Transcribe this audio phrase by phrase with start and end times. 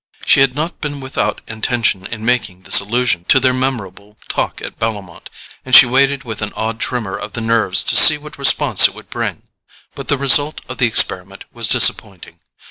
[0.25, 4.79] She had not been without intention in making this allusion to their memorable talk at
[4.79, 5.29] Bellomont,
[5.63, 8.95] and she waited with an odd tremor of the nerves to see what response it
[8.95, 9.43] would bring;
[9.93, 12.39] but the result of the experiment was disappointing.